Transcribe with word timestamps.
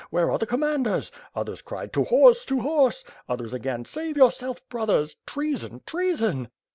Where 0.09 0.31
are 0.31 0.39
the 0.39 0.47
commanders? 0.47 1.11
Others 1.35 1.61
cried, 1.61 1.93
To 1.93 2.03
horse! 2.05 2.43
To 2.45 2.61
horse! 2.61 3.03
Others, 3.29 3.53
again, 3.53 3.85
save 3.85 4.17
yourself, 4.17 4.57
512 4.71 4.71
WITH 4.71 4.79
FIRE 4.79 4.97
AND 4.97 5.09
SWORD. 5.09 5.19
brothersi 5.19 5.25
Treason! 5.71 5.81
Treason!' 5.85 6.47